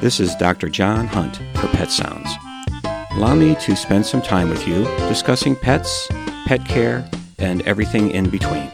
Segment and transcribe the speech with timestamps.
[0.00, 0.68] This is Dr.
[0.68, 2.30] John Hunt for Pet Sounds.
[3.10, 6.06] Allow me to spend some time with you discussing pets,
[6.46, 7.04] pet care,
[7.40, 8.70] and everything in between.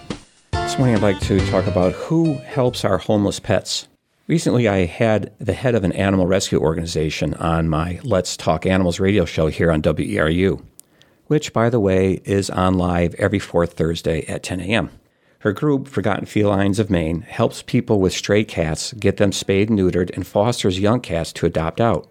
[0.53, 3.89] This morning I'd like to talk about who helps our homeless pets.
[4.27, 9.01] Recently, I had the head of an animal rescue organization on my Let's Talk Animals
[9.01, 10.63] radio show here on WERU,
[11.29, 14.91] which, by the way, is on live every fourth Thursday at 10 a.m.
[15.45, 19.79] Her group, Forgotten Felines of Maine, helps people with stray cats get them spayed and
[19.79, 22.09] neutered and fosters young cats to adopt out.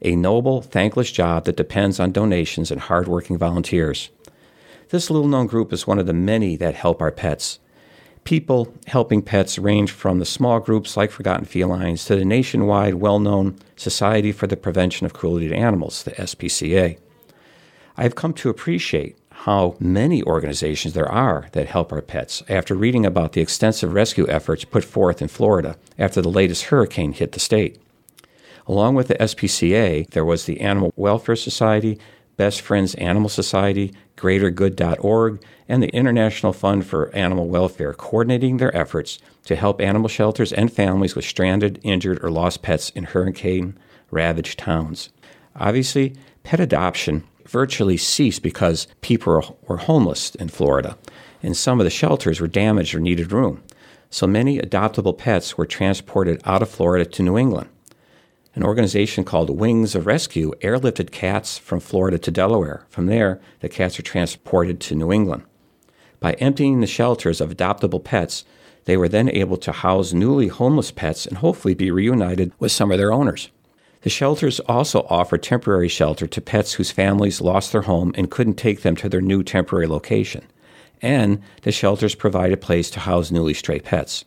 [0.00, 4.08] A noble, thankless job that depends on donations and hardworking volunteers.
[4.88, 7.58] This little known group is one of the many that help our pets.
[8.24, 13.18] People helping pets range from the small groups like Forgotten Felines to the nationwide well
[13.18, 16.96] known Society for the Prevention of Cruelty to Animals, the SPCA.
[17.98, 23.04] I've come to appreciate how many organizations there are that help our pets after reading
[23.04, 27.40] about the extensive rescue efforts put forth in Florida after the latest hurricane hit the
[27.40, 27.76] state.
[28.68, 31.98] Along with the SPCA, there was the Animal Welfare Society,
[32.36, 39.18] Best Friends Animal Society, GreaterGood.org, and the International Fund for Animal Welfare coordinating their efforts
[39.46, 43.76] to help animal shelters and families with stranded, injured, or lost pets in hurricane
[44.12, 45.08] ravaged towns.
[45.56, 50.96] Obviously, pet adoption virtually ceased because people were homeless in Florida,
[51.42, 53.62] and some of the shelters were damaged or needed room.
[54.10, 57.68] So many adoptable pets were transported out of Florida to New England.
[58.54, 62.84] An organization called Wings of Rescue airlifted cats from Florida to Delaware.
[62.90, 65.44] From there, the cats were transported to New England.
[66.20, 68.44] By emptying the shelters of adoptable pets,
[68.84, 72.92] they were then able to house newly homeless pets and hopefully be reunited with some
[72.92, 73.48] of their owners.
[74.02, 78.54] The shelters also offer temporary shelter to pets whose families lost their home and couldn't
[78.54, 80.44] take them to their new temporary location.
[81.00, 84.24] And the shelters provide a place to house newly stray pets.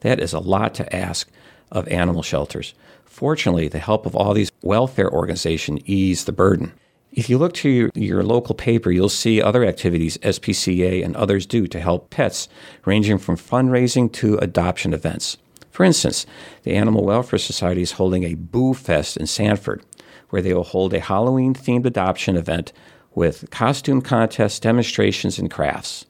[0.00, 1.28] That is a lot to ask
[1.70, 2.74] of animal shelters.
[3.04, 6.72] Fortunately, the help of all these welfare organizations ease the burden.
[7.12, 11.46] If you look to your, your, local paper, you'll see other activities SPCA and others
[11.46, 12.48] do to help pets,
[12.84, 15.36] ranging from fundraising to adoption events.
[15.78, 16.26] For instance,
[16.64, 19.80] the Animal Welfare Society is holding a Boo Fest in Sanford,
[20.28, 22.72] where they will hold a Halloween themed adoption event
[23.14, 26.04] with costume contests, demonstrations, and crafts.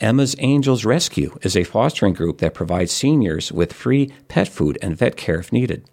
[0.00, 4.94] Emma's Angels Rescue is a fostering group that provides seniors with free pet food and
[4.94, 5.88] vet care if needed.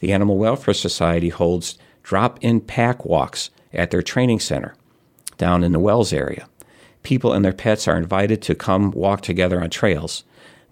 [0.00, 4.74] The Animal Welfare Society holds drop in pack walks at their training center
[5.38, 6.50] down in the Wells area.
[7.02, 10.24] People and their pets are invited to come walk together on trails.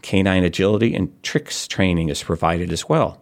[0.02, 3.20] Canine agility and tricks training is provided as well.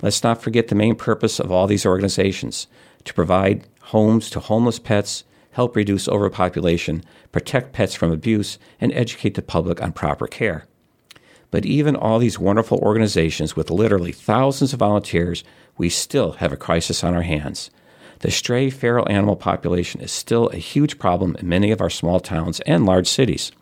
[0.00, 2.68] Let's not forget the main purpose of all these organizations
[3.04, 9.34] to provide homes to homeless pets, help reduce overpopulation, protect pets from abuse, and educate
[9.34, 10.66] the public on proper care.
[11.50, 15.42] But even all these wonderful organizations with literally thousands of volunteers,
[15.78, 17.70] we still have a crisis on our hands.
[18.20, 22.20] The stray feral animal population is still a huge problem in many of our small
[22.20, 23.52] towns and large cities.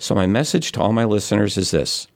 [0.00, 2.08] So, my message to all my listeners is this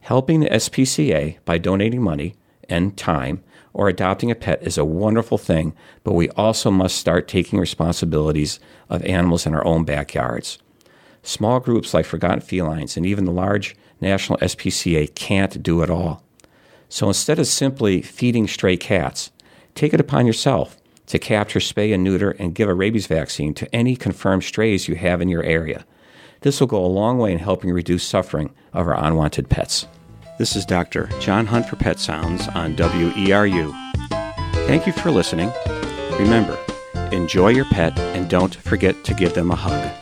[0.00, 2.34] helping the SPCA by donating money
[2.68, 7.28] and time or adopting a pet is a wonderful thing, but we also must start
[7.28, 8.60] taking responsibilities
[8.90, 10.58] of animals in our own backyards.
[11.22, 16.22] Small groups like Forgotten Felines and even the large national SPCA can't do it all.
[16.90, 19.30] So instead of simply feeding stray cats,
[19.74, 20.76] take it upon yourself
[21.06, 24.96] to capture, spay, and neuter and give a rabies vaccine to any confirmed strays you
[24.96, 25.86] have in your area.
[26.42, 29.86] This will go a long way in helping reduce suffering of our unwanted pets.
[30.38, 31.08] This is Dr.
[31.20, 33.72] John Hunt for Pet Sounds on WERU.
[34.66, 35.52] Thank you for listening.
[36.18, 36.58] Remember,
[37.12, 40.01] enjoy your pet and don't forget to give them a hug.